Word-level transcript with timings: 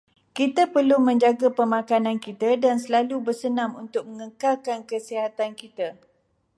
Kita 0.37 0.63
perlu 0.73 0.97
menjaga 1.09 1.47
pemakanan 1.57 2.17
kita 2.25 2.49
dan 2.63 2.75
selalu 2.83 3.15
bersenam 3.27 3.69
untuk 3.83 4.03
mengekalkan 4.11 4.79
kesihatan 4.91 5.51
kita. 5.61 5.89